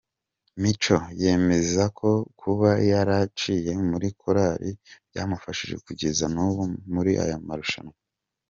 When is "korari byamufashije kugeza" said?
4.21-6.25